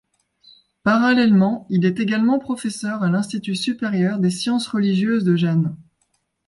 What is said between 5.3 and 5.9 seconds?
Gênes.